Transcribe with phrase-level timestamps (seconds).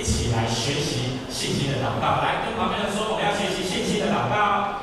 [0.00, 2.24] 一起来学习信心的祷告。
[2.24, 4.80] 来，跟旁边人说，我们要学习信心的祷告。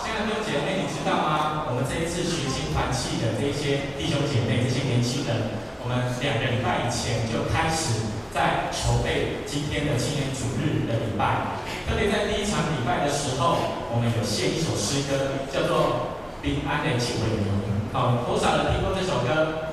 [0.00, 1.68] 亲爱的弟兄姐妹，你知道吗？
[1.68, 11.60] 我们这一次学青团契的这些弟兄姐妹、这些年轻人，我们两个礼拜以前就开始在筹备今天的青年主日的礼拜。
[11.84, 17.44] 特别在第一场礼拜的时候，我们有献一首诗歌，叫做《平安的庆回礼》。
[17.92, 19.67] 好，多少人听过这首歌？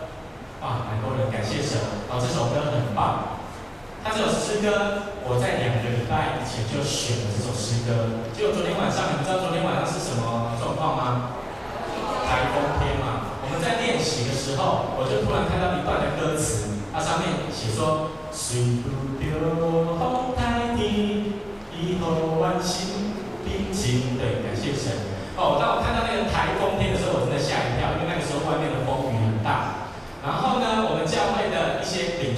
[0.61, 1.77] 哇，蛮多人，感谢神。
[2.07, 3.41] 好，这首歌很棒。
[4.03, 8.21] 他这首诗歌，我在两个礼拜以前就选了这首诗歌。
[8.37, 11.41] 结果昨天晚上，你们知道昨天晚上是什么状况吗？
[12.29, 13.33] 台风天嘛。
[13.41, 21.33] 我们在练习的时候，我就突然看到一段的歌词，它上面写说：“随不着风太低，
[21.73, 25.17] 以后万心平静。”对，感谢神。
[25.37, 29.89] 哦，当我看到那个台风天的时候，我真的吓一跳，因为那个时候外面的风雨很大。
[30.25, 31.85] 然后呢，我们教会的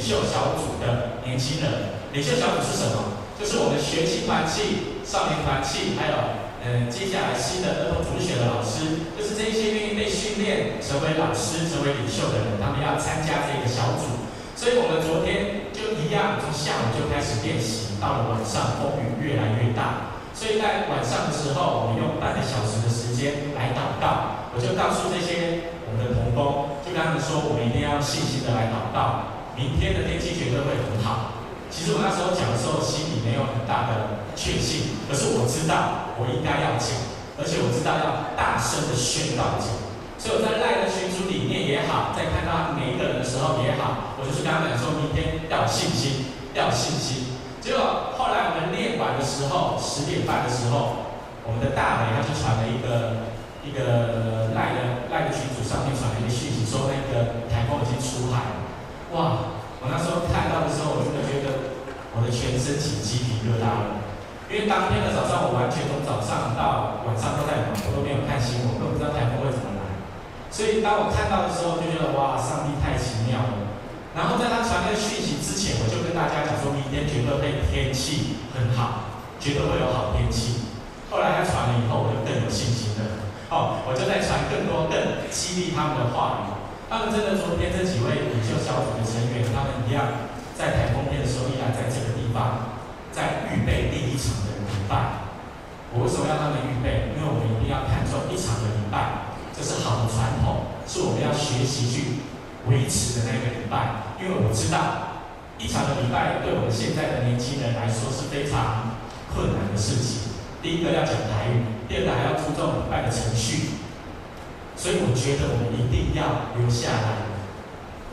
[0.08, 3.20] 领袖小组的年轻人，领袖小组是什么？
[3.36, 6.16] 就是我们学青团契、少年团契，还有
[6.64, 14.32] 嗯，接下来新的儿童主学的老师，就是这些愿意被训练成为老师、成为领袖的人，他们要参加这个小组。
[14.56, 24.56] 所以我们昨天就一样，从下午就开始练习，到了晚上风雨越来越大，所以在晚上的时候，我们用半个小时的时间来祷告。
[24.56, 26.80] 我就告诉这些我们的同工。
[26.88, 31.42] 就跟他们说，我们一定要细心的来祷告，明天的天气绝对会很好。
[31.74, 36.94] 其实我那时候讲的时候，心里没有很大的确信，可是我知道我应该要讲，
[37.36, 39.74] 而且我知道要大声的宣告讲。
[40.22, 47.34] 所以我在赖的群组里面也好，在看到每一个人的时候也好，我就是跟他们说，明天要有信心，要有信心。
[47.58, 53.34] 结果后来我们练完的时候，十点半的时候，我们的大美他就传了一个。
[53.68, 58.67] 一个赖的赖的群组上面传了一个讯息，说那个台风已经出海了。
[59.14, 59.56] 哇！
[59.80, 61.78] 我那时候看到的时候，我真的觉得
[62.12, 64.02] 我的全身起鸡皮疙瘩了。
[64.50, 70.02] 因为当天的早上，我完全从早上到晚上都在忙，我都没有看新闻，我都不知道台风会怎么来。
[70.50, 73.76] 所以当我看到的时候，就觉得哇，上帝太奇妙了。
[74.18, 80.74] 然后在他传那个讯息之前，我就跟大家讲说，明天绝对会天气很好，绝对会有好天气。
[81.14, 83.30] 后来他传了以后，我就更有信心了。
[83.54, 86.57] 哦，我就在传更多更激励他们的话语。
[86.90, 92.80] 他们真的昨天这几位领袖小组的成员，他们一样在台风天的时候依然在这个地方，
[93.12, 95.28] 在预备第一场的礼拜。
[95.92, 97.12] 我为什么要他们预备？
[97.12, 102.24] 因为我们一定要看重一场的礼拜，这是好的传统，是我们要学习去
[102.72, 104.16] 维持的那个礼拜。
[104.24, 105.28] 因为我知道
[105.60, 108.96] 一场的礼拜对我们现在的年轻人来说是非常
[109.36, 110.40] 困难的事情。
[110.64, 111.68] 第一个要讲台语。
[111.88, 113.80] 第二个还要注重礼拜的程序，
[114.78, 117.34] 所以我觉得我们一定要留下来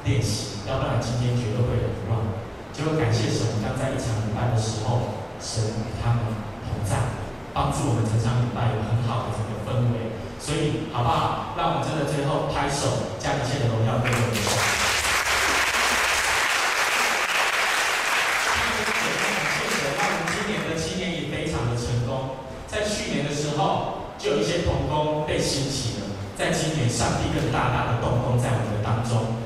[0.08, 2.24] 练习，要不然今天绝对会很乱。
[2.72, 6.24] 就会感谢神，当在一场礼拜的时候，神与他们
[6.64, 6.96] 同在，
[7.52, 10.16] 帮助我们整场礼拜有很好的这个氛围。
[10.40, 11.54] 所以好不好？
[11.56, 14.48] 让我们真的最后拍手，将一切的荣耀归给神。
[24.16, 29.38] 就有一些同工被兴起了，在今年上帝更大大的动工在我们的当中。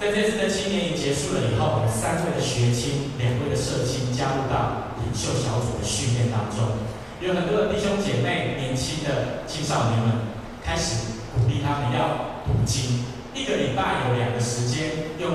[0.00, 6.82] 在这次的青年营结束了以后，我们三位的学青、两位的社青加入到领袖小组的训练当中，
[7.20, 10.34] 有很多的弟兄姐妹、年轻的青少年们
[10.64, 15.30] 开始鼓励他们要读经，一个礼拜有两个时间用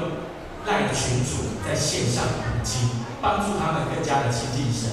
[0.67, 2.89] 赖群主在线上读经，
[3.21, 4.91] 帮助他们更加的亲近神。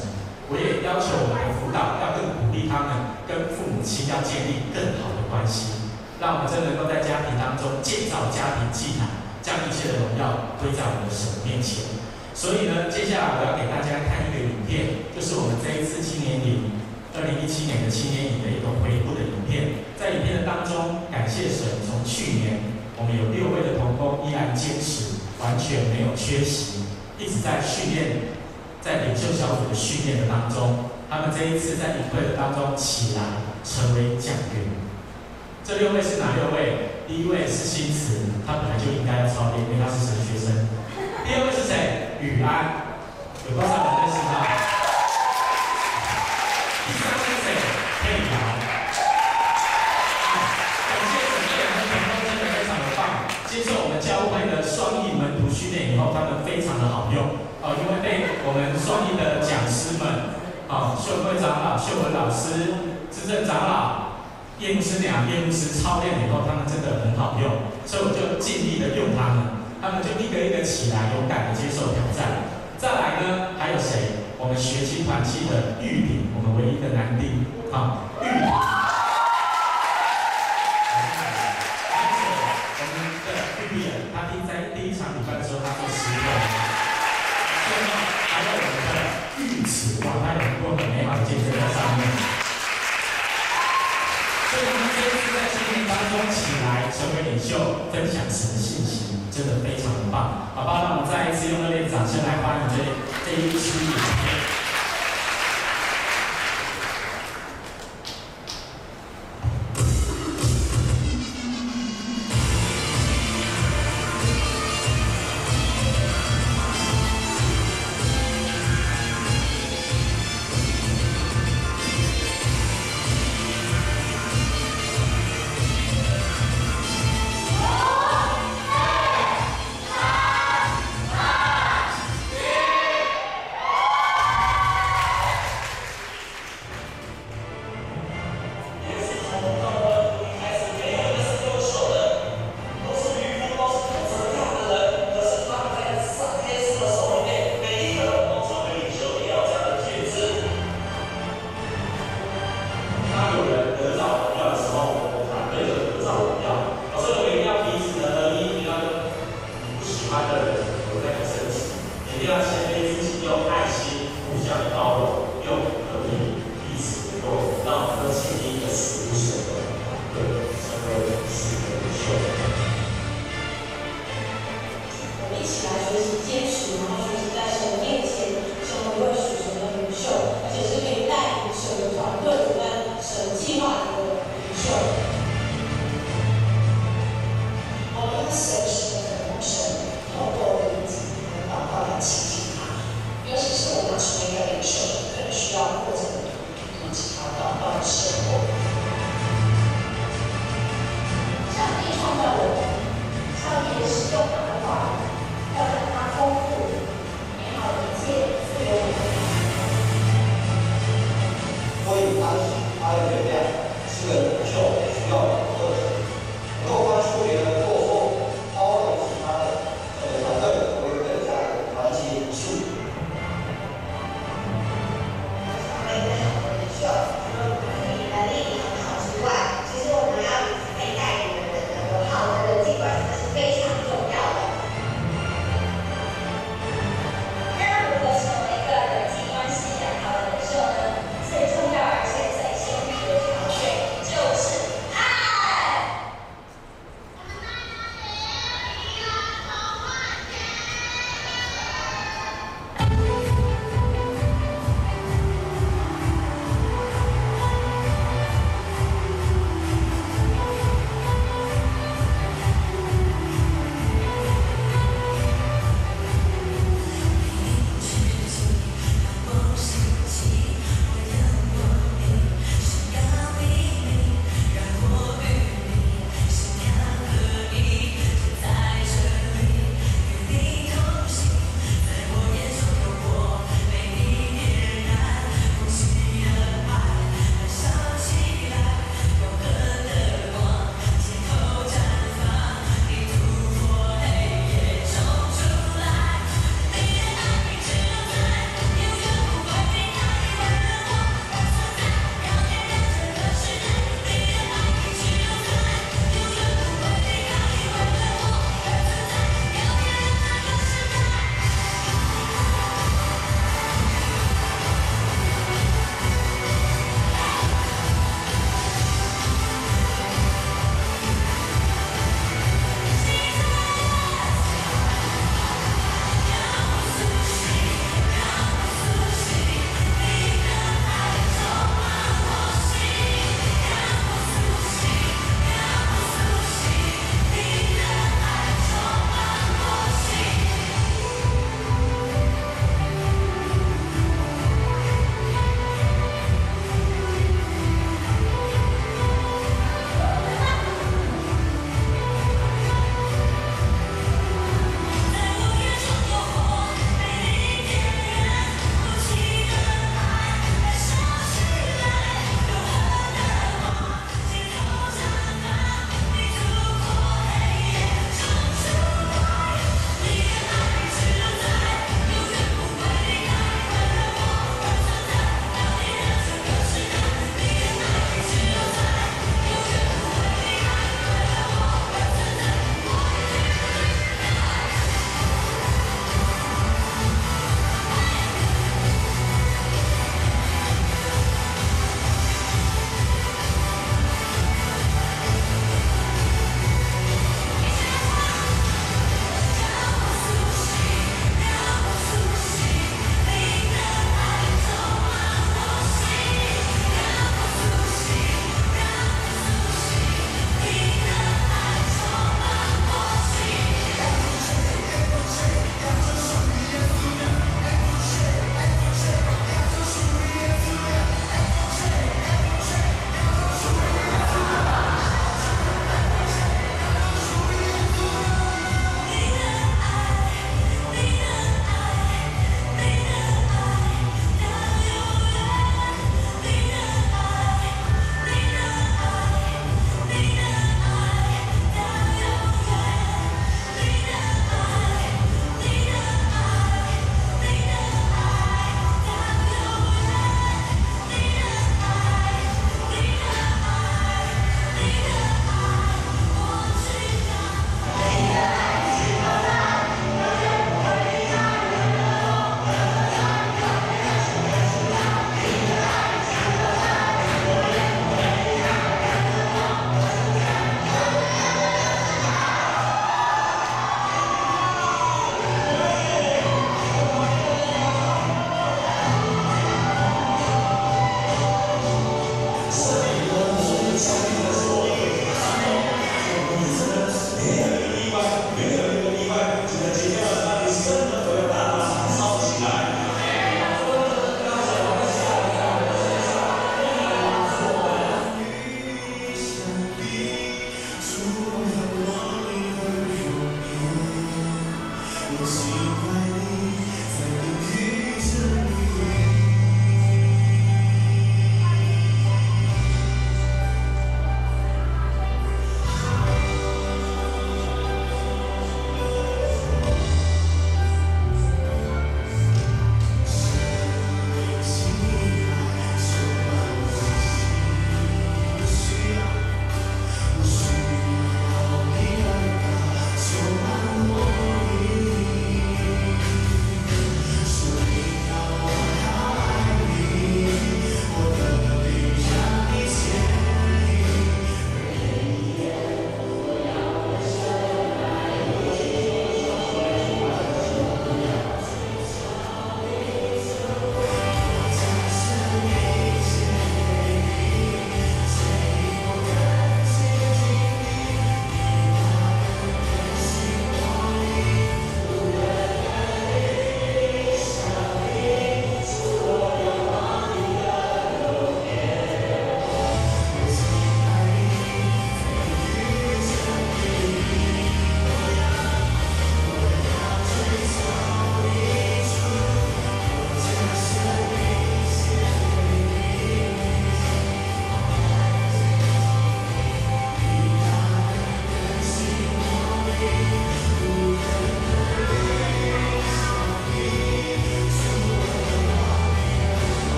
[0.49, 5.86] 我也要求我们的辅导要更鼓励他们跟父母亲要建立更好的关系，
[6.21, 9.09] 让我们真能够在家庭当中建造家庭祭坛，
[9.45, 11.85] 将一切的荣耀归在我们的神面前。
[12.33, 16.73] 所以呢，接下来我要给大家看一个影片，就是我们这一次青年营
[17.17, 19.85] 二零一七年的青年营的一个回顾的影片。
[19.97, 22.61] 在影片的当中，感谢神，从去年
[22.97, 26.85] 我们有六位的同工依然坚持，完全没有缺席，
[27.19, 28.37] 一直在训练。
[28.85, 34.76] 在领袖小组的训练的当中，他们这一次在营会的当中起来成为讲员。
[35.67, 37.03] 这六位是哪六位？
[37.09, 40.63] 第一位是新慈，他本来就应该要操练，因为他是神学生。
[41.27, 42.23] 第二位是谁？
[42.23, 42.95] 宇安，
[43.51, 44.47] 有多少人认识他？
[46.87, 47.51] 第三位是谁？
[47.99, 48.39] 佩瑶。
[50.87, 57.43] 感谢，这两位同工真的非常的棒，接受我们教会的双翼门徒训练以后，他们非常的好用。
[57.67, 60.31] 哦，因为被我们双翼的讲师们，
[60.71, 64.16] 啊、哦，秀慧长老、秀文老师、资政长老、
[64.59, 69.45] 业务师娘、叶牧师操练以后，他们真的很好用，所以我就尽力的用他们。
[69.83, 72.49] 他们就一个一个起来，勇敢的接受挑战。
[72.79, 74.25] 再来呢，还有谁？
[74.39, 78.76] 我们学习团期的玉鼎，我们唯一的男丁，啊，玉鼎。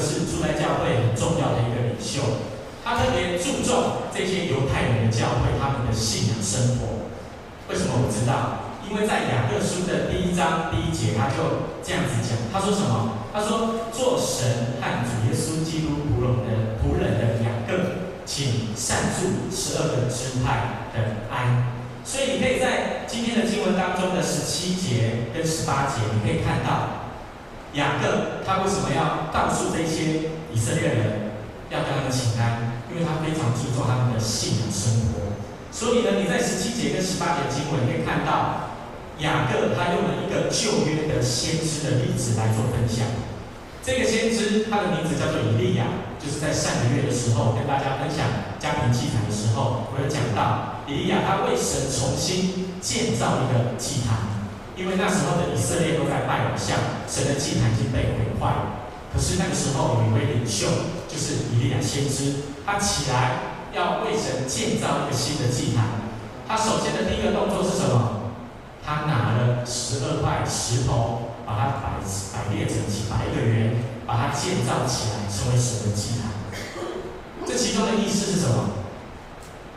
[0.00, 2.48] 是初代教会很重要的一个领袖，
[2.82, 7.12] 他特别注重这些犹太人的教会他们的信仰生活。
[7.68, 8.72] 为什么我知道？
[8.90, 13.30] 因为在雅各书的第一章第一节，他就这样子讲，他说什么？
[13.32, 26.99] 他说：“做神和主耶稣基督仆人的仆人的雅各，请善祝十二个支派的安。”所以你可以在今天的经文当中的十七节跟十八节，你可以看到
[27.74, 31.30] 雅各他为什么要告诉这些以色列人
[31.70, 32.82] 要跟他们请安？
[32.90, 35.38] 因为他非常注重他们的信仰生活。
[35.70, 38.74] 所以呢，你在十七节跟十八节经文，可以看到
[39.18, 43.06] 雅各他用了一个旧约的先知的例子来做分享。
[43.82, 45.86] 这个先知他的名字叫做以利亚，
[46.18, 48.26] 就是在上个月的时候跟大家分享
[48.58, 50.82] 家庭祭坛的时候，我有讲到。
[50.90, 54.26] 以利亚他为神重新建造一个祭坛，
[54.80, 58.88] 因为那时候的以色列都在拜偶像，神的祭坛已经被毁坏了。
[59.12, 60.66] 可是那个时候有一位领袖，
[61.06, 65.84] 就是以利亚先知，他起来要为神建造一个新的祭坛。
[66.48, 68.32] 他首先的第一个动作是什么？
[68.82, 76.32] 他拿了十二块石头，把它摆摆列整齐，摆一个圆，把它建造起来，成为神的祭坛。
[77.44, 78.80] 这其中的意思是什么？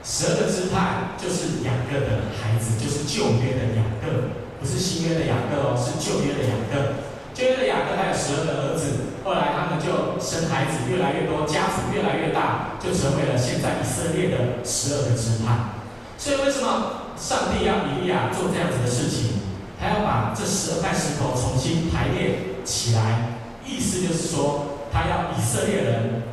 [0.01, 7.03] 十二个支派就是两个的孩子，就是旧约的两个，不是新约的雅各哦，是旧约的雅各。
[7.35, 15.75] 旧约的雅各他有十二个儿子，后来他们就生孩子越来越多，家族越来越大，就成为了现在以色列的十二个支派。
[16.17, 19.43] 所以为什么上帝要以利亚做这样子的事情？
[19.75, 23.35] 他要把这十二块石头重新排列起来，
[23.67, 26.23] 意思就是说，他要以色列人。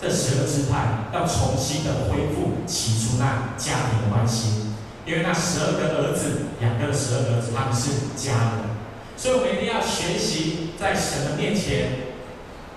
[0.00, 4.67] 这十个支派要重新的恢复起初那家庭的关系，
[5.08, 8.76] 因为那十二个儿子，两个十二个儿子，他们是家人，
[9.16, 12.12] 所以我们一定要学习在神的面前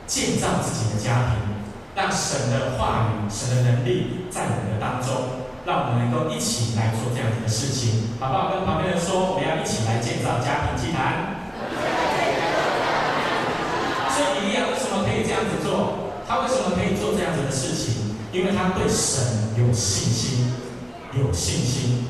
[0.08, 1.60] 建造自己的家庭，
[1.91, 8.56] 让神的话语、神的能力在我们的当中，让我们能够一起来做这样子的事情，好不好？
[8.56, 11.36] 跟旁边人说，我们要一起来建造家庭祭坛。
[14.08, 16.15] 所以以利亚为什么可以这样子做？
[16.24, 18.15] 他为什么可以做这样子的事情？
[18.32, 20.48] 因为他对神有信心，
[21.12, 22.08] 有信心。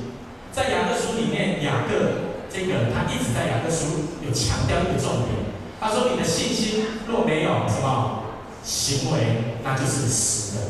[0.51, 5.47] 在雅各书里面，雅各这个他一直在雅各书有强调一个重点。
[5.79, 8.23] 他说：“你的信心若没有什么
[8.63, 10.61] 行为，那就是死的。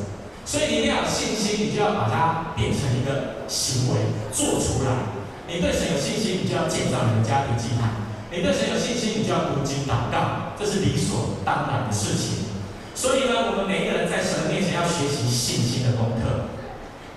[0.46, 4.00] 所以你一定要有信心，你就要把它变成一个行为
[4.32, 5.18] 做出来。
[5.48, 12.46] 你对神有信心，你就要建造你的家庭祭坛；你对神有信心，你就要读经祷告，这是理所当然的事情。”
[12.94, 16.54] 所以呢，我们每一个人在神面前要学习信心的功课。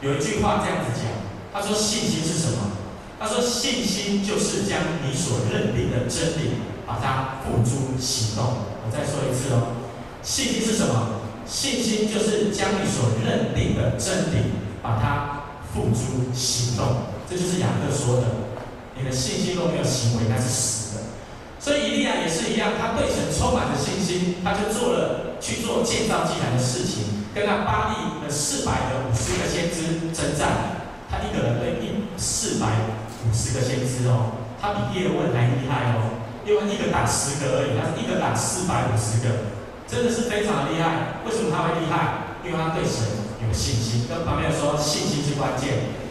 [0.00, 1.07] 有一句话这样子讲，
[1.55, 2.75] 他说：“信心是什么？”
[3.19, 9.79] 他说：“信心就是将你所认定的真理，把它付诸行动。”我再说一次哦，
[10.21, 11.23] 信心是什么？
[11.47, 17.14] 信心就是将你所认定的真理，把它付诸行动。
[17.31, 18.27] 这就是雅各说的
[18.99, 21.03] ：“你的信心若没有行为，那是死的。”
[21.62, 25.21] 所以伊利亚也是一样，他对神充满着信心，他就做了。
[25.40, 32.67] 去做建造祭坛的事情，跟那巴力的四百个五十个先知征战，他一个人对一四百
[33.25, 39.55] 五十个先知哦，他比叶问还厉害哦，叶问一个打十个而已，他一个打四百五十个，
[39.87, 41.21] 真的是非常厉害。
[41.25, 42.38] 为什么他会厉害？
[42.45, 43.05] 因为他对神
[43.40, 44.07] 有信心。
[44.09, 46.05] 跟旁边说，信心是关键。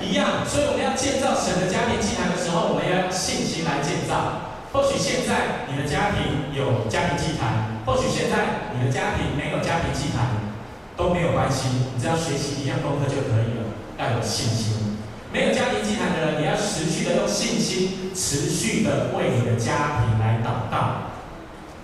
[0.00, 4.54] 一样，所以我们要建造神的家庭祭坛的时候，我们要用信心来建造。
[4.70, 10.53] 或许现在你的家庭有家庭祭坛，或许现在你的家庭没有家庭祭坛，
[10.96, 13.66] 都没有关系，你只要学习一样功课就可以了。
[13.98, 14.98] 要有信心。
[15.32, 21.10] 没有家庭祭坛的人，你要持续的用信心，持续的为你的家庭来祷告。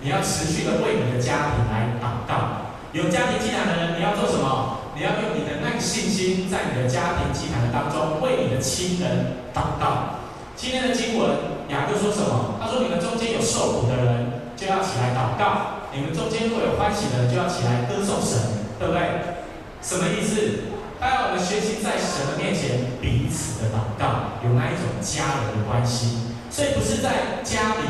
[0.01, 2.71] 你要持续的为你的家庭来祷告。
[2.93, 4.79] 有家庭祭坛的人，你要做什么？
[4.95, 10.19] 你要用你的那个信心，在你的家庭祭坛的当中，为你的亲人祷告。
[10.55, 11.59] 今天的经文。
[11.71, 12.59] 雅各说什么？
[12.59, 19.37] 他说：“你们中间有受苦的人，就要起来祷告；你们中间若有欢喜的人，就要起来歌颂神，对不对？”
[19.81, 20.73] 什么意思？
[20.99, 26.33] 当然，我们学习在神的面前彼此的祷告，有那一种家人的关系。
[26.49, 27.89] 所以不是在家里，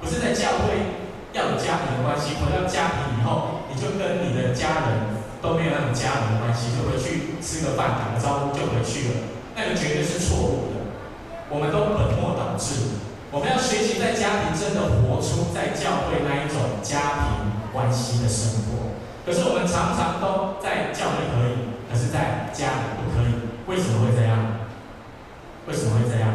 [0.00, 0.96] 不是在教会
[1.36, 2.40] 要有家庭的关系。
[2.40, 9.14] 回到家庭以后，你就跟你的家人都没有那种家人的关系，就回去吃个饭，打个招呼就回去了，
[9.56, 10.88] 那个绝对是错误的。
[11.50, 13.04] 我们都本末倒置。
[13.30, 18.95] 我们要学习在家庭真的活出在教会那一种家庭关系的生活。
[19.26, 23.34] 可是我们常常都在教会可以，可是在家里不可以。
[23.66, 24.62] 为什么会这样？
[25.66, 26.30] 为什么会这样？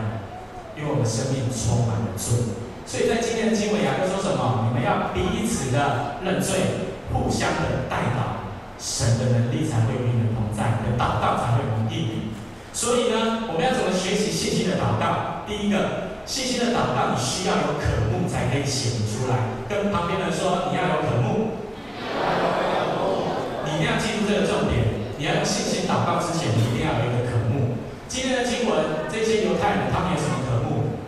[0.75, 2.35] 因为我们生命充满了罪。
[2.83, 4.67] 所以在今天的经文，雅各说什么？
[4.67, 8.43] 你们要彼此的认罪，互相的代祷，
[8.75, 12.35] 神的能力才会与你们同在，你的祷告才会蒙应允。
[12.75, 15.47] 所以呢，我们要怎么学习信心的祷告？
[15.47, 16.11] 第一个。
[16.23, 19.35] 信心的祷告，你需要有渴慕才可以显出来。
[19.67, 21.60] 跟旁边人说，你要有渴慕。
[23.81, 25.01] 你要记住这个重点。
[25.17, 27.81] 你要用信心祷告之前，你一定要有一个渴慕。
[28.07, 31.01] 今天的经文，这些犹太人他们有什么渴慕？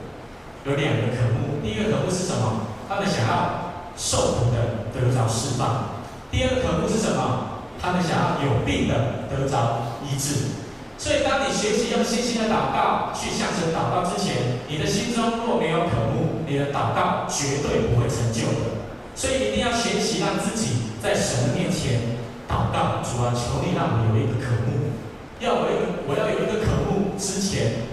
[0.65, 1.61] 有两个渴慕。
[1.61, 2.65] 第一个渴慕是什么？
[2.89, 6.01] 他们想要受苦的得着释放。
[6.31, 7.61] 第二个渴慕是什么？
[7.79, 10.57] 他们想要有病的得着医治。
[10.97, 18.81] 所以，当你学习用信心的祷告去向神祷告之前，你的心中若没有渴慕，你的祷告绝对不会成就的。
[19.13, 22.21] 所以，一定要学习让自己在神的面前
[22.53, 23.01] 祷告。
[23.01, 24.93] 主啊，求你让我有一个渴慕，
[25.41, 27.89] 要我有我要有一个渴慕之前，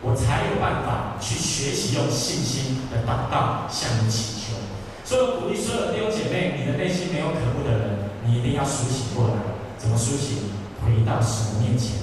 [0.00, 4.56] 我才有办法去学习用信心的祷告向你祈求。
[5.04, 9.34] 所以，鼓励所有的弟兄姐妹，你的内心没有渴慕的人，你一定要苏醒过来。
[9.76, 10.48] 怎么苏醒？
[10.80, 12.00] 回到神的面前。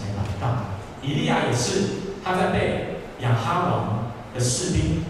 [1.01, 5.03] 以利亚也是，他在被亚哈王的士兵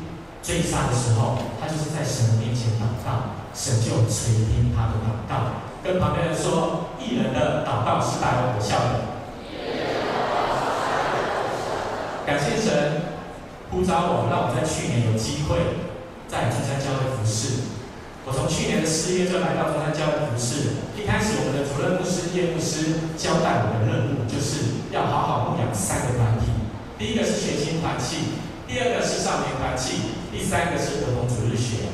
[0.43, 5.36] 追杀的时候，他就是在神面前祷告，神就垂听他的祷告。
[5.84, 9.18] 跟旁边人说，艺人的祷告是大有果效的。
[12.26, 13.02] 感谢神
[13.72, 15.88] 呼召我，让我在去年有机会
[16.28, 17.78] 在中山教会服侍。
[18.26, 20.84] 我从去年的四月就来到中山教会服侍。
[21.00, 26.52] 一开始，我们的主任牧师叶牧师交代我的任务，就是要好好牧养三个团体。
[27.00, 28.36] 第一个是学青团契，
[28.68, 31.88] 第二个是少年团契，第三个是儿童主日学。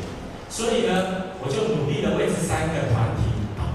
[0.50, 3.33] 所以呢，我就努力的为这三个团体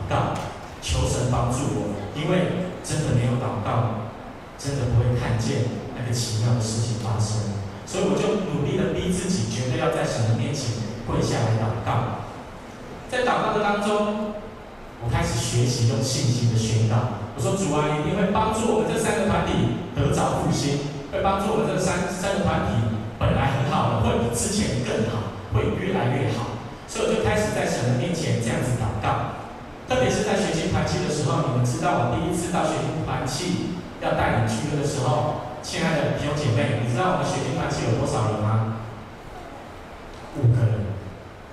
[0.09, 0.35] 祷，
[0.83, 1.95] 求神帮助我。
[2.19, 4.11] 因为真的没有祷告，
[4.59, 7.55] 真的不会看见那个奇妙的事情发生。
[7.87, 12.27] 所以我就努力的逼自己，绝对要在神的面前跪下来祷告。
[13.09, 14.35] 在祷告的当中，
[15.01, 17.25] 我开始学习用信心的宣告。
[17.37, 26.59] 我说：“主啊，一定会帮助我们这三个团体得着复兴，会帮助我们这三三个团体本来很好的，会比之前更好，会越来越好。”
[26.91, 29.28] 所以我就开始在神的面前这样子祷告。
[29.89, 38.85] 特别是在学习团契的时候，你们知道我第一次到学习团契要带领聚会的时候，亲爱的弟兄姐妹，你知道我们学习团契有多少人吗？
[40.37, 40.93] 五个人。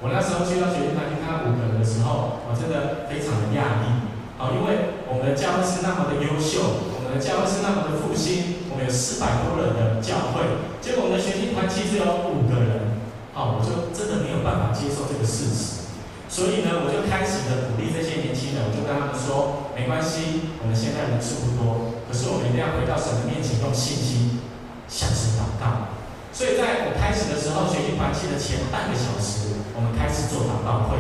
[0.04, 4.04] 我那时候去到学习团去看到五个人的时候，我真的非常的讶异，
[4.36, 10.44] 啊，因为我们的教会是那么的优秀，我们的教会是那么的复兴，我们有四百多人的教会，
[10.84, 12.04] 结果我们的学习团其实只有
[12.36, 13.00] 五个人，
[13.32, 15.85] 好，我就真的没有办法接受这个事实，
[16.36, 24.44] 所以呢，我就开始的鼓励这些年轻人，我就跟他们说，没关系，我们现在人数不多，可是我们一定要回到神的面前，用信心
[24.84, 25.96] 向神祷告。
[26.36, 31.00] 所以在我开始的时候，学习团契的前半个小时，我们开始做祷告会，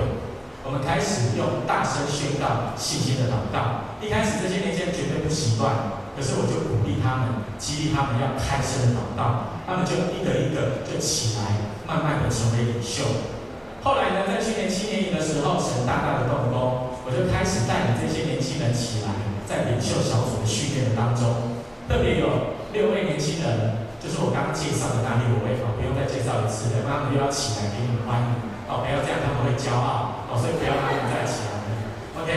[0.63, 3.91] 我们开始用大声宣告信心的祷告。
[3.99, 13.34] 一开始这些年轻人绝对不习惯，可是我就鼓励他们，激励他们要开声的祷告，他们就一个一个就起来，慢慢的成为领袖。
[13.85, 19.13] 后来呢，在去年青年营的时候，神大大的动工，我就开始带领这些年轻人起来，
[19.45, 21.53] 在领袖小组的训练的当中，
[21.85, 23.85] 特别有六位年轻人。
[24.01, 31.69] 就是我刚介绍的那六位哦，不用再介绍一次了，他们又要起来给你们欢迎哦，不要这样，他们会骄傲哦，所以不要让他们再起来了。
[32.17, 32.29] OK，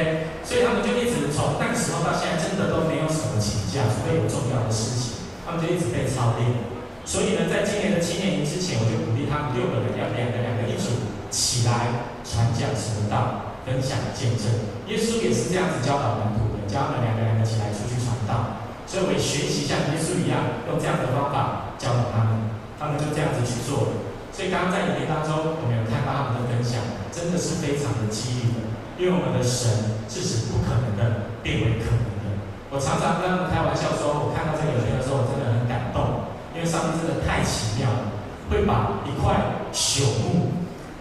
[0.45, 6.61] 所以他们就一直从那个时候到现在，真的都没有什么请假，除非有重要的事情，他们就一直被操练。
[7.09, 10.93] 所以呢，在今年的青年营之前，我就鼓励他们六个人要两个两个一组
[11.31, 14.49] 起来传讲神的道，分享见证。
[14.89, 18.65] 耶稣也是这样子教导门徒的，教他们两个两个起来出去传道。
[18.89, 22.49] 所以我也学习像耶稣一样，用这样的方法教导他们，
[22.81, 23.93] 他们就这样子去做了。
[24.33, 26.81] 所以刚刚在影片当中，我们有看到他们的分享，
[27.13, 28.65] 真的是非常的激励的。
[28.97, 32.27] 因为我们的神是使不可能的变为可能的。
[32.73, 38.17] 我常常跟他们开玩笑说，我看到这个影片的时候，我真的很感动，因为上帝真的太奇妙了，
[38.49, 40.48] 会把一块朽木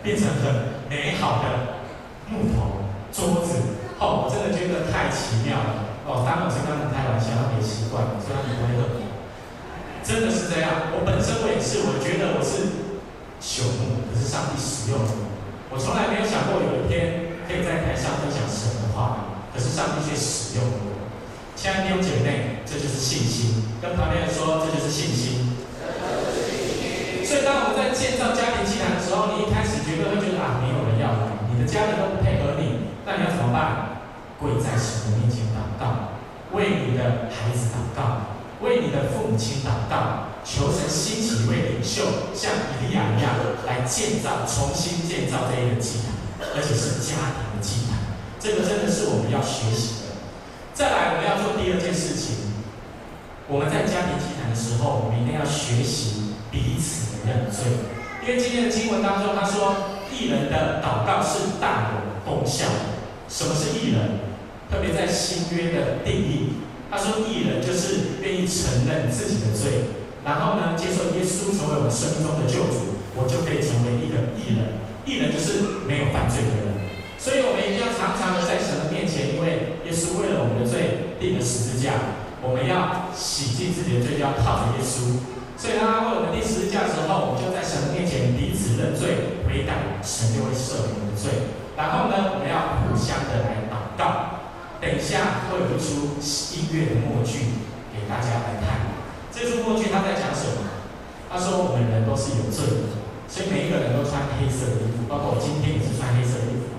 [0.07, 1.83] 变成很美好的
[2.31, 3.59] 木头桌子。
[3.99, 5.99] 哦，我真的觉得太奇妙了。
[6.07, 9.03] 哦，当然我是跟他们开玩笑，他没习惯，所以他们不会喝。
[10.07, 12.87] 真的是这样，我本身我也是，我觉得我是
[13.43, 15.27] 朽木，可是上帝使用我。
[15.67, 21.03] 我从来没有想过有一天可以在台上分享神的话，可是上帝却使用我。
[21.59, 23.75] 亲爱的弟兄姐妹，这就是信心。
[23.83, 25.56] 跟旁边人说，这就是信心。
[27.27, 33.99] 所以当我们在建造家庭祭坛的时候，你一开始觉得会觉得啊，没有人要来，你的家人都不配合你，那你要怎么办？
[34.39, 36.15] 跪在神的面前祷告，
[36.55, 38.39] 为你的孩子祷告。
[38.59, 42.49] 为你的父母亲祷告，求神兴起一位领袖，像
[42.81, 43.37] 以利亚一样
[43.67, 47.99] 来建造、重新建造这一个祭坛，而且是家庭的祭坛。
[48.39, 50.17] 这个真的是我们要学习的。
[50.73, 52.55] 再来，我们要做第二件事情。
[53.47, 57.65] 我们在家庭祭坛的时候，我们一定要学习彼此认罪。
[58.21, 62.97] 因为今天的经文当中，他说义人的祷告是大有功效的。
[63.29, 64.19] 什么是义人？
[64.69, 66.63] 特别在新约的定义。
[66.89, 69.91] 他说：“义人就是愿意承认自己的罪，
[70.23, 74.79] 然后呢，接受耶稣成为我们生命中的救主，我就可以成为一个义人。
[75.03, 76.67] 义人就是没有犯罪的人。
[77.19, 85.19] 所以，我们一定要常常的在神的面前，因为耶稣为了我们的罪定了十字架，我们要洗净自己的罪，就要靠着耶稣。
[85.57, 91.57] 所以，当他为我们钉十字架的时候，我们就在神面前彼此认罪悔改，神就会赦免我们的罪。
[91.73, 94.37] 然后呢，我们要互相的来祷告。”
[94.77, 96.21] 等一下会有一出
[96.53, 98.93] 音乐的默剧给大家来看。
[99.33, 100.69] 这出默剧他在讲什么？
[101.25, 106.77] 他说我们人都是有罪的，所以每一个人都穿黑色的衣服，包括我今天也是穿黑色的衣服。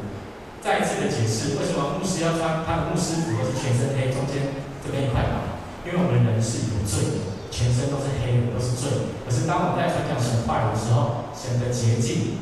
[0.63, 5.59] 再一次的解释，为什么牧师要穿他的牧师服，都是全身黑，中间这边一块白？
[5.83, 9.17] 因为我们人是有罪的，全身都是黑的，都是罪。
[9.25, 12.39] 可是当我们在传讲神话的时候，神的洁净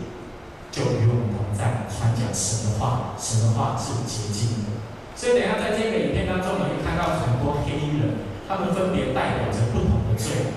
[0.71, 4.77] 就与我们同在，传讲神的话，神的话是洁净的。
[5.17, 10.53] 所以，等一下在这个影片当中，你会看到很多黑衣人，他们分别代表着不同的罪，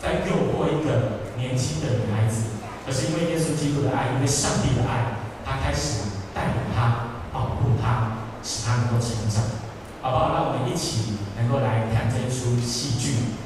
[0.00, 2.56] 在诱惑一个年轻的女孩子。
[2.86, 9.44] 可是因为耶稣基督的爱，因为上帝的爱，他开始带领他，保护他，使他能够成长。
[10.00, 10.32] 好不好？
[10.32, 13.36] 让我们一起能够来看这一出戏剧。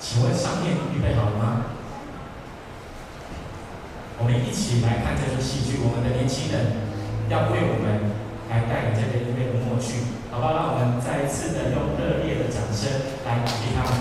[0.00, 1.66] 请问上面预备好了吗？
[4.18, 5.78] 我们一起来看这出戏剧。
[5.84, 6.72] 我们的年轻人
[7.28, 8.18] 要为我们。
[8.50, 10.50] 来带领这个音乐的默剧，好吧？
[10.50, 12.90] 让我们再一次的用热烈的掌声
[13.24, 13.92] 来鼓励他们。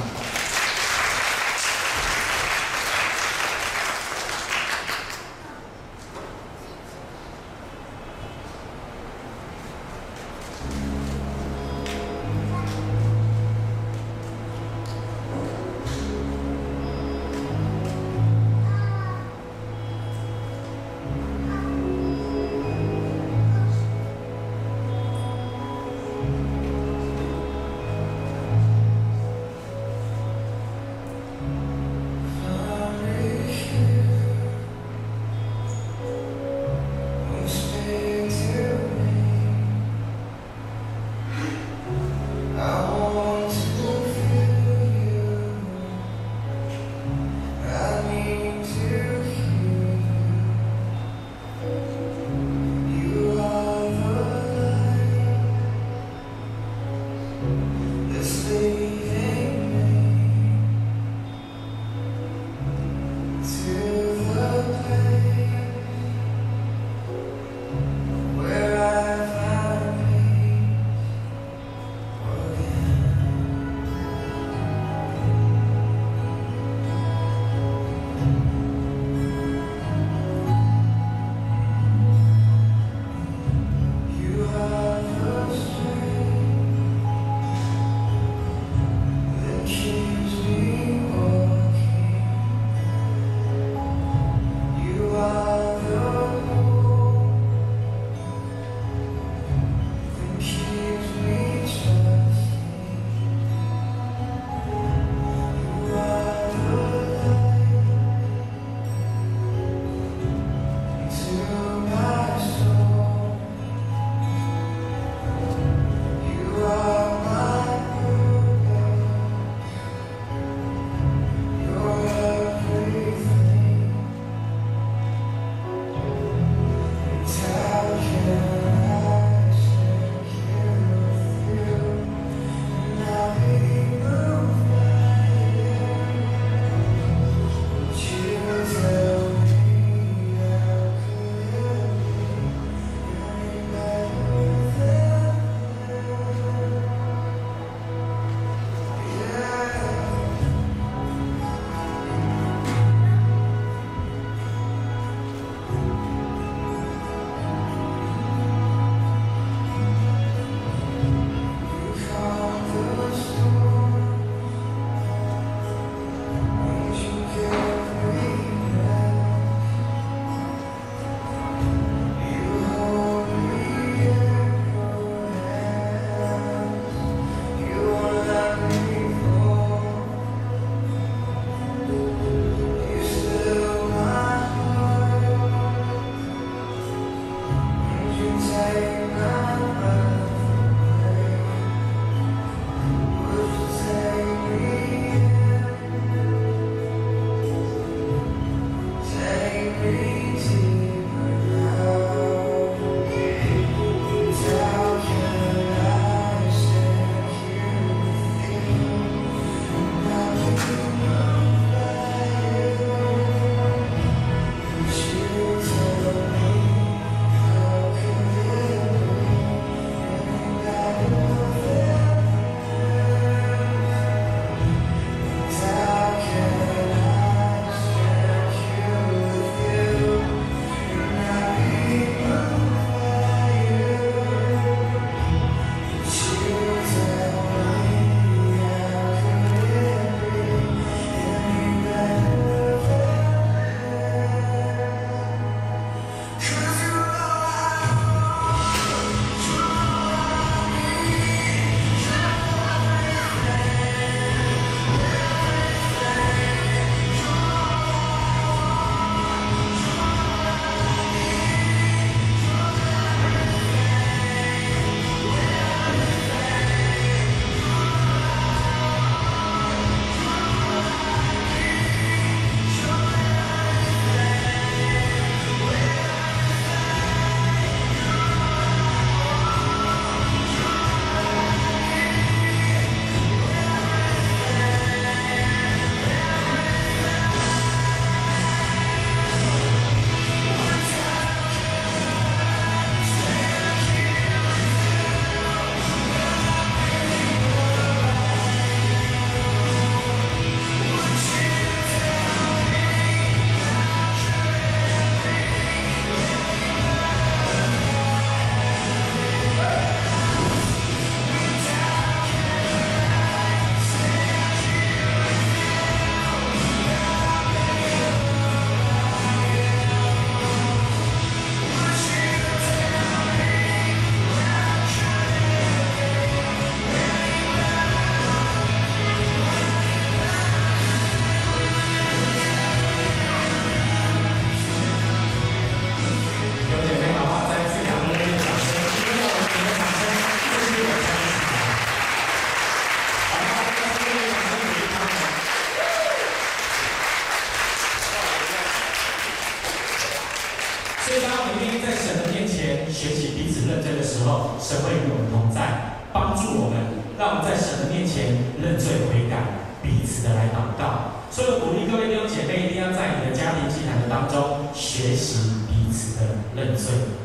[366.59, 367.15] 认罪。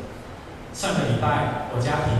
[0.71, 2.15] 上个礼拜我家庭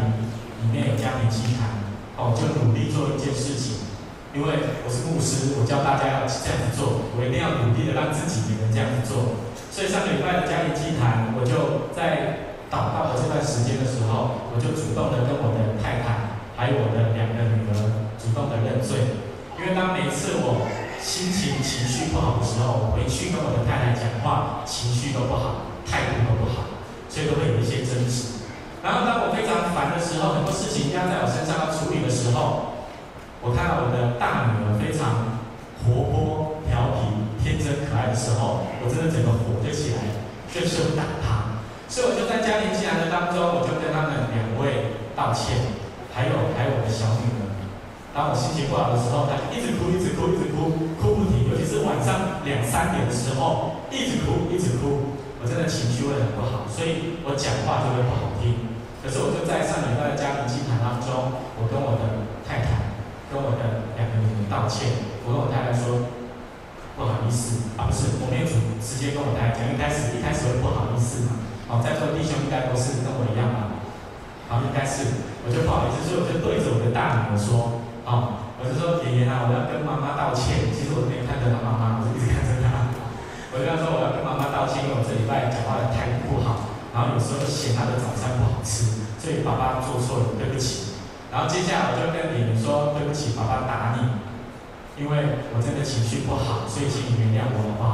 [0.63, 1.88] 里面有家庭祭坛，
[2.20, 3.88] 哦，就努力做一件事情，
[4.36, 9.39] 因为我是牧师，我教大家要这样子做，我一定要努力的让自己也能这样子做。
[9.72, 19.20] 所以上个礼拜的家庭祭坛，我就在祷告的这段时间的时候，我就主动的跟我的太太，还有我的两个女儿，主动的认罪，
[19.59, 20.63] 因为当每一次我
[21.03, 26.74] 心情情绪不好的时候，回去跟我的太太讲话，情绪都不好，态度都不好，
[27.16, 28.43] 所以都会有一些争执。
[28.84, 32.76] 然后当我非常烦的时候，很多事情压在我身上要处理的时候，
[33.39, 35.39] 我看到我的大女儿非常
[35.80, 37.07] 活泼、调皮、
[37.39, 40.11] 天真可爱的时候，我真的整个火就起来了，
[40.51, 41.63] 就是会打她。
[41.88, 45.55] 所以我就在家庭进来的当中，我就跟他们两位道歉，
[46.11, 47.47] 还有还有我的小女儿。
[48.11, 51.47] 当我心情不好的时候，她一直哭，一直哭，一直哭，哭不停。
[51.47, 55.14] 尤其是晚上两三点的时候，一直哭，一直哭。
[55.46, 58.74] 真的情绪会很不好，所以我讲话就会不好听。
[59.00, 62.98] 可是我就在上礼拜的家庭祭坛当中，我跟我的太太，
[63.30, 65.14] 跟我的两个女儿道歉。
[65.22, 66.10] 我跟我太太说
[66.98, 68.46] 不好意思啊，不是，我没有
[68.82, 71.38] 直接跟我太太讲，一开始一开始会不好意思嘛。
[71.70, 73.78] 哦，在座弟兄应该都是跟我一样嘛。
[74.50, 77.82] 好，应该是，我就不好意思，所以我就对着我的大女儿说。
[78.06, 78.18] 啊、哦，
[78.62, 80.70] 我就说爷爷啊，我要跟妈妈道歉。
[80.70, 82.93] 其实我没有看着他妈妈，我就一直看着他。
[83.50, 84.38] 我就跟他说我要跟妈
[85.06, 90.97] 这礼拜讲话的态度不好，然后有时候嫌他的早餐不好吃，所以爸爸做错了，对不起。
[91.32, 94.20] 然后接下来我就跟爷爷说对不起，爸爸打你，
[94.97, 97.89] 因为我真的情绪不好，所以请你原谅我好不好？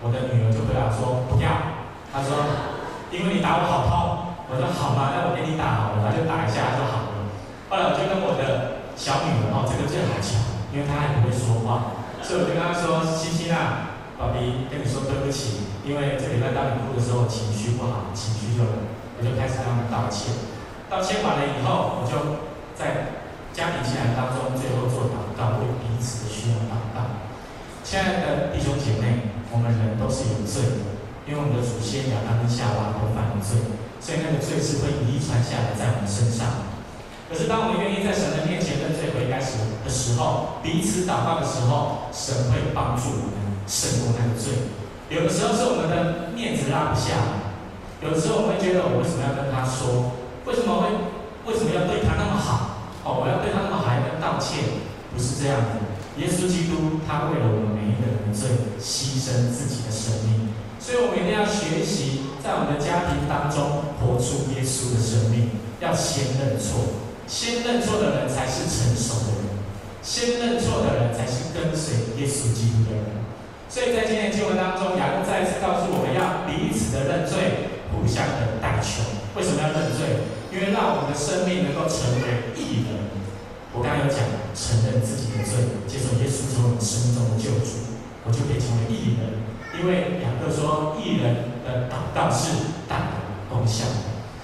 [0.00, 1.76] 我的女儿就回答说不要，
[2.12, 2.32] 她说
[3.10, 3.92] 因为你打我好痛。
[4.52, 7.26] 我说好吧，那我给你打好了，那就打一下就好了。
[7.70, 8.82] 后来我就跟我的。
[8.94, 10.36] 小女儿哦，这个最好巧，
[10.70, 20.30] 因为她还不会说话，所以我就跟她说：“欣欣啊，宝贝，跟你说对不起，因为这礼拜当你哭的时候，情绪不好，情绪就我就开始跟他们道歉。
[20.88, 22.46] 道歉完了以后，我就
[22.78, 23.18] 在
[23.52, 27.26] 家庭祭坛当中最后做祷告，为彼此的需要祷告。
[27.82, 33.58] 亲爱的弟兄姐妹，我们人都是有罪的，因为我们的祖先亚当跟夏娃都犯了罪，
[33.98, 36.70] 所以那个罪是会遗传下来在我们身上。”
[37.26, 44.52] 可是，当我们愿意在神的面前认罪悔改时的时候，彼此祷告的时候，神会帮助我们胜过那个罪。
[45.12, 47.44] 有的时候是我们的面子拉不下，
[48.00, 50.16] 有的时候我们会觉得，我为什么要跟他说？
[50.48, 50.88] 为什么会？
[51.44, 52.88] 为什么要对他那么好？
[53.04, 54.80] 哦，我要对他那么好，还要道歉？
[55.12, 55.84] 不是这样的。
[56.16, 60.48] 耶稣基督他为了我们每一个人的罪，牺牲自己的生命。
[60.80, 65.52] 所以，我们一定要学习在我们的家庭当中活出耶稣的生命，
[65.84, 67.04] 要先认错。
[67.28, 69.60] 先认错的人才是成熟的人，
[70.00, 73.21] 先认错的人才是跟随耶稣基督的人。
[73.72, 79.00] 所以在今天的经文当中，雅各再一次告诉我们要彼此的认罪，互相的代求。
[79.32, 80.28] 为什么要认罪？
[80.52, 83.00] 因为让我们的生命能够成为义人。
[83.72, 84.20] 我刚刚有讲，
[84.52, 89.40] 承认自己的罪，接受耶稣成为我们生命中的救主，我就可以成为义人。
[89.80, 93.88] 因为雅各说，义人的祷告是大的功效。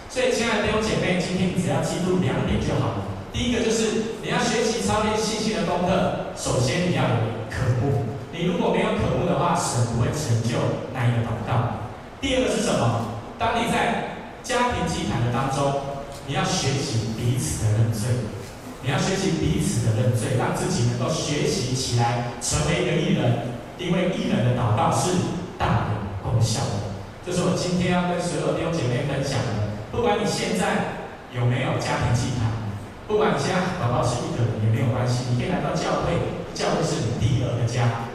[0.08, 3.04] 所以，亲爱的弟兄姐妹，今天你只要记住两点就好了。
[3.28, 8.16] 第一个就是你要学习操练信心的功课，首先你要有渴慕。
[8.38, 11.90] 你如果没有渴慕的话，神不会成就那一个祷告。
[12.20, 13.18] 第二个是什么？
[13.36, 14.14] 当你在
[14.44, 18.30] 家庭祭坛的当中，你要学习彼此的认罪。
[18.80, 23.58] 你要学习彼此的认罪，让自己能够学习起来，成为一个义人。
[23.76, 25.18] 因为义人的祷告是
[25.58, 26.94] 大有功效的。
[27.26, 29.82] 这是我今天要跟所有弟兄姐妹分享的。
[29.90, 31.02] 不管你现在
[31.34, 32.54] 有没有家庭祭坛，
[33.08, 36.14] 不管你现在宝宝是一个人也没有关系，你可以来到教会，
[36.54, 38.06] 教会是你第二个家。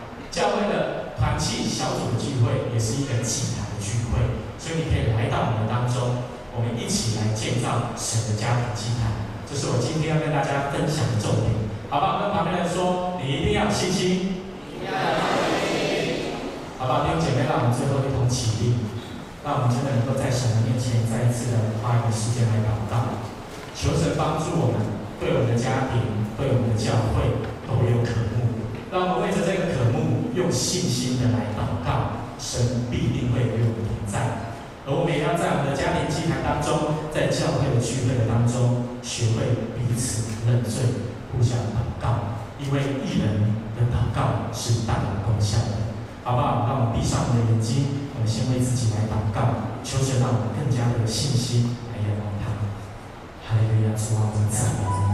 [1.61, 4.17] 小组的聚会也是一个祭坛的聚会，
[4.57, 6.25] 所以你可以来到我们当中，
[6.55, 9.13] 我们一起来建造神的家庭祭坛。
[9.45, 11.53] 这是我今天要跟大家分享的重点，
[11.93, 12.23] 好不好？
[12.23, 14.41] 跟旁边人说，你一定要有信心，
[14.73, 16.33] 一定要有信心，
[16.81, 17.05] 好吧？
[17.05, 18.89] 弟兄姐妹，让我们最后一同起立。
[19.43, 23.19] 让我们真的能够在神的面前再一次的花一个时间来祷告，
[23.75, 24.79] 求神帮助我们，
[25.19, 25.99] 对我们的家庭，
[26.39, 28.63] 对我们的教会都有渴慕。
[28.87, 29.91] 让我们为着这个渴，
[30.35, 34.51] 用信心的来祷告，神必定会与我们同在。
[34.85, 45.95] 而我们也要在我们的家庭祭坛当中，在教会的聚会的当中，学会彼此认罪，互相祷告，因为义人的祷告是大有功效的。
[46.23, 46.67] 好不好？
[46.67, 52.51] 让我们闭上我们的眼睛，我们先为自己来祷告，求神让我们更加的有信心来仰望他。
[53.43, 55.11] 哈利路亚，主啊，我们赞美你。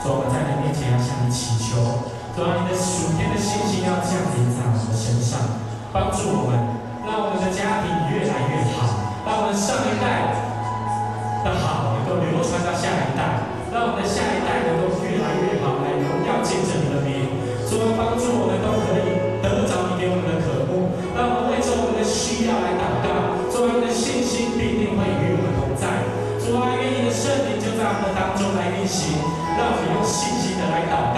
[0.00, 1.80] 主，我们在你面前要向你祈求，
[2.38, 5.58] 主啊，你的属天的信心要降临在我们的身上，
[5.90, 6.54] 帮助我们，
[7.02, 10.38] 让我们的家庭越来越好，让我们上一代
[11.42, 13.42] 的好能够流传到下一代，
[13.74, 17.26] 让我们的下一代能够越来越好，来荣耀见证你的名。
[17.66, 23.50] 主啊，帮助我们都可以得着你给我们的渴慕，让我们为着我们的需要来祷告。
[23.50, 26.06] 主啊，你的信心必定会与我们同在。
[26.38, 29.18] 主啊，愿你的圣灵就在我们当中来运行，
[29.58, 31.17] 让我们用信心的来祷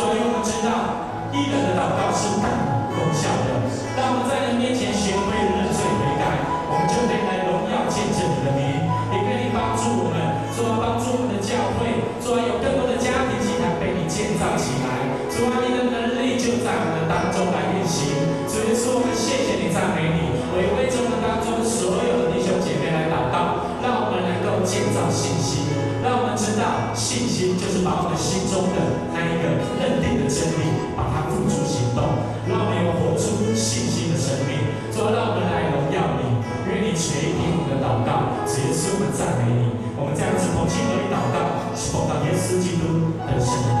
[0.00, 3.68] 所以，我们知道一人的祷告是大有功效的。
[3.92, 6.40] 当我们在你面前学会认罪悔改，
[6.72, 8.80] 我们就可以来荣耀见证你的名。
[9.12, 10.16] 也愿你帮助我们，
[10.56, 15.20] 主啊，帮助我们的教会，主啊，有更多的家庭祭坛被你建造起来。
[15.28, 18.48] 主啊，你的能力就在我们当中来运行。
[18.48, 20.32] 所以说，我们谢谢你，赞美你。
[20.48, 25.68] 我也为着我们当中所有的弟兄姐妹来祷告，让我们能够建造信心，
[26.00, 28.99] 让我们知道信心就是把我们心中的
[30.40, 32.00] 生命，把它付诸行动，
[32.48, 34.56] 让我们有活出信心的生命。
[34.90, 39.68] 主，让我们来荣耀你，愿你垂听我们的祷告，耶稣，我们赞美你。
[40.00, 43.79] 我们这样子同心合祷告，是奉到耶稣基督的神。